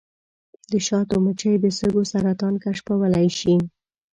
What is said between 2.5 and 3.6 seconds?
کشفولی شي.